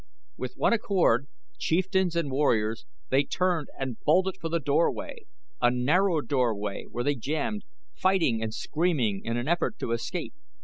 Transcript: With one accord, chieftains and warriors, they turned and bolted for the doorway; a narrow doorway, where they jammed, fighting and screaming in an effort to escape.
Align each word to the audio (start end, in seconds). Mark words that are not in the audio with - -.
With 0.35 0.53
one 0.57 0.73
accord, 0.73 1.27
chieftains 1.59 2.15
and 2.15 2.31
warriors, 2.31 2.87
they 3.11 3.23
turned 3.23 3.67
and 3.77 3.99
bolted 4.03 4.35
for 4.41 4.49
the 4.49 4.59
doorway; 4.59 5.27
a 5.61 5.69
narrow 5.69 6.21
doorway, 6.21 6.85
where 6.89 7.03
they 7.03 7.13
jammed, 7.13 7.65
fighting 7.93 8.41
and 8.41 8.51
screaming 8.51 9.21
in 9.23 9.37
an 9.37 9.47
effort 9.47 9.77
to 9.77 9.91
escape. 9.91 10.33